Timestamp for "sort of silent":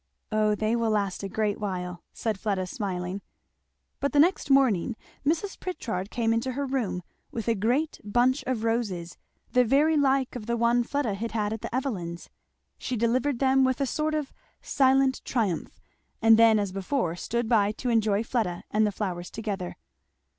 13.85-15.23